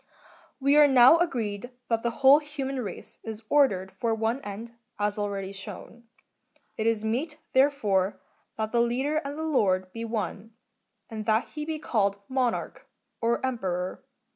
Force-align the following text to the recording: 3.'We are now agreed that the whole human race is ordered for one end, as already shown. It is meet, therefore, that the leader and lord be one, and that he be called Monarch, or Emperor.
3.'We 0.59 0.77
are 0.77 0.87
now 0.87 1.17
agreed 1.19 1.69
that 1.87 2.01
the 2.01 2.09
whole 2.25 2.39
human 2.39 2.81
race 2.81 3.19
is 3.21 3.43
ordered 3.49 3.91
for 3.99 4.15
one 4.15 4.41
end, 4.41 4.73
as 4.97 5.15
already 5.19 5.51
shown. 5.51 6.05
It 6.75 6.87
is 6.87 7.05
meet, 7.05 7.37
therefore, 7.53 8.19
that 8.57 8.71
the 8.71 8.81
leader 8.81 9.17
and 9.17 9.37
lord 9.37 9.93
be 9.93 10.03
one, 10.03 10.55
and 11.07 11.27
that 11.27 11.49
he 11.49 11.65
be 11.65 11.77
called 11.77 12.19
Monarch, 12.27 12.87
or 13.21 13.45
Emperor. 13.45 14.03